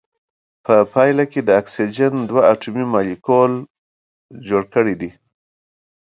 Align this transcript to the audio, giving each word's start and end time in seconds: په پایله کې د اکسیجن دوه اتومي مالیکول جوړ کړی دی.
په 0.65 0.75
پایله 0.93 1.23
کې 1.31 1.39
د 1.43 1.49
اکسیجن 1.61 2.13
دوه 2.29 2.41
اتومي 2.53 2.85
مالیکول 2.93 3.53
جوړ 4.47 4.63
کړی 4.73 4.95
دی. 5.01 5.11